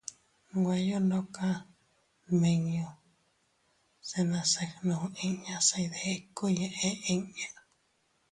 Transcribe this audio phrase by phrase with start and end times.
[0.59, 1.47] Nweyo ndoka
[2.29, 2.87] nmiño
[4.07, 7.47] se nase gnu inñas se iydikuy eʼe inña.